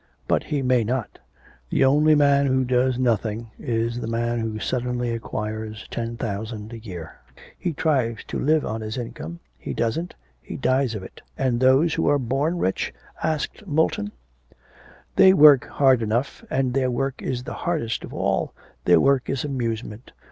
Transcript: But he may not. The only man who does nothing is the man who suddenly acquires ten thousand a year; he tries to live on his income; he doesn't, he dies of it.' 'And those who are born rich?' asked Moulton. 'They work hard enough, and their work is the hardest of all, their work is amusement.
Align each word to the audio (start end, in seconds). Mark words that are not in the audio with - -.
But 0.27 0.45
he 0.45 0.63
may 0.63 0.83
not. 0.83 1.19
The 1.69 1.85
only 1.85 2.15
man 2.15 2.47
who 2.47 2.65
does 2.65 2.97
nothing 2.97 3.51
is 3.59 3.99
the 3.99 4.07
man 4.07 4.39
who 4.39 4.57
suddenly 4.57 5.11
acquires 5.11 5.87
ten 5.91 6.17
thousand 6.17 6.73
a 6.73 6.79
year; 6.79 7.19
he 7.55 7.71
tries 7.71 8.23
to 8.23 8.39
live 8.39 8.65
on 8.65 8.81
his 8.81 8.97
income; 8.97 9.41
he 9.59 9.75
doesn't, 9.75 10.15
he 10.41 10.57
dies 10.57 10.95
of 10.95 11.03
it.' 11.03 11.21
'And 11.37 11.59
those 11.59 11.93
who 11.93 12.09
are 12.09 12.17
born 12.17 12.57
rich?' 12.57 12.91
asked 13.21 13.67
Moulton. 13.67 14.11
'They 15.17 15.33
work 15.33 15.67
hard 15.67 16.01
enough, 16.01 16.43
and 16.49 16.73
their 16.73 16.89
work 16.89 17.21
is 17.21 17.43
the 17.43 17.53
hardest 17.53 18.03
of 18.03 18.11
all, 18.11 18.55
their 18.85 18.99
work 18.99 19.29
is 19.29 19.43
amusement. 19.45 20.13